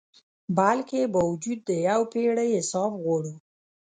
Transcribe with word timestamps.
بلکي 0.57 1.01
باوجود 1.13 1.59
د 1.69 1.69
یو 1.89 2.01
پیړۍ 2.11 2.49
حساب 2.59 2.91
غواړو 3.03 3.33